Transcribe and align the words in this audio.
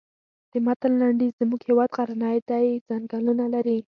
د 0.51 0.53
متن 0.65 0.91
لنډیز 1.01 1.31
زموږ 1.41 1.61
هېواد 1.69 1.89
غرنی 1.97 2.37
دی 2.49 2.67
ځنګلونه 2.87 3.45
لري. 3.53 3.79